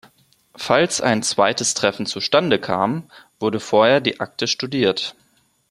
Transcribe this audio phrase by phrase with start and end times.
[0.55, 5.15] Falls ein zweites Treffen zustande kam, wurde vorher die Akte studiert.